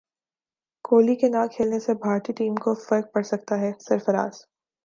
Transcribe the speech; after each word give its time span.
کوہلی 0.85 1.15
کے 1.15 1.27
نہ 1.29 1.45
کھیلنے 1.53 1.79
سے 1.79 1.93
بھارتی 2.01 2.33
ٹیم 2.33 2.55
کو 2.55 2.73
فرق 2.79 3.13
پڑسکتا 3.13 3.59
ہے 3.61 3.71
سرفراز 3.79 4.41